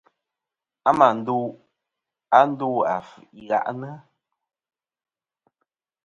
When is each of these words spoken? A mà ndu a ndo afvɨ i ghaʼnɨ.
A 0.89 0.91
mà 0.99 1.07
ndu 1.19 1.37
a 2.37 2.39
ndo 2.49 2.67
afvɨ 2.95 3.17
i 3.39 3.41
ghaʼnɨ. 3.47 3.91